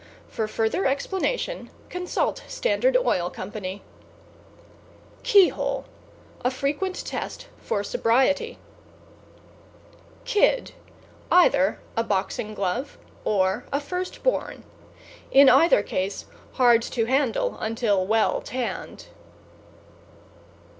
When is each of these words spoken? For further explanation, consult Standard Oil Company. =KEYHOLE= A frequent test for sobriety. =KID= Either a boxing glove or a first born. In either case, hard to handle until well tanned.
For 0.29 0.47
further 0.47 0.87
explanation, 0.87 1.69
consult 1.89 2.41
Standard 2.47 2.97
Oil 2.97 3.29
Company. 3.29 3.83
=KEYHOLE= 5.21 5.85
A 6.43 6.49
frequent 6.49 7.05
test 7.05 7.45
for 7.59 7.83
sobriety. 7.83 8.57
=KID= 10.25 10.71
Either 11.31 11.79
a 11.95 12.03
boxing 12.03 12.55
glove 12.55 12.97
or 13.23 13.65
a 13.71 13.79
first 13.79 14.23
born. 14.23 14.63
In 15.31 15.49
either 15.49 15.83
case, 15.83 16.25
hard 16.53 16.81
to 16.81 17.05
handle 17.05 17.59
until 17.59 18.03
well 18.07 18.41
tanned. 18.41 19.05